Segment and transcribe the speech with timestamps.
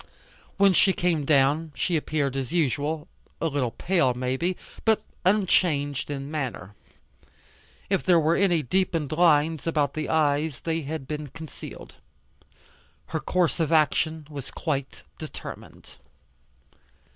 [0.57, 3.07] When she came down she appeared as usual,
[3.39, 6.73] a little pale may be, but unchanged in manner.
[7.87, 11.93] If there were any deepened lines about the eyes they had been concealed.
[13.09, 15.89] Her course of action was quite determined.